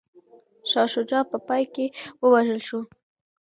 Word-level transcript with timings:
شاه 0.69 0.87
شجاع 0.93 1.23
په 1.31 1.37
پای 1.47 1.63
کي 1.73 1.85
ووژل 2.23 2.59
شو. 2.67 2.79